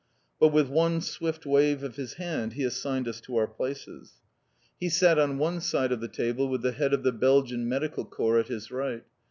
But 0.39 0.47
with 0.47 0.67
one 0.67 0.99
swift 1.01 1.45
wave 1.45 1.83
of 1.83 1.95
his 1.95 2.13
hand 2.13 2.53
he 2.53 2.63
assigned 2.63 3.07
us 3.07 3.21
to 3.21 3.37
our 3.37 3.45
places. 3.45 4.13
He 4.79 4.89
sat 4.89 5.19
on 5.19 5.37
one 5.37 5.61
side 5.61 5.91
of 5.91 6.01
the 6.01 6.07
table 6.07 6.47
with 6.47 6.63
the 6.63 6.71
Head 6.71 6.91
of 6.91 7.03
the 7.03 7.11
Belgian 7.11 7.69
Medical 7.69 8.05
Corps 8.05 8.39
at 8.39 8.47
his 8.47 8.71
right. 8.71 9.03